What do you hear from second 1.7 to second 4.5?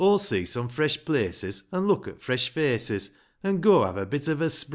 An' look at fresh faces,— An' go have a bit ov a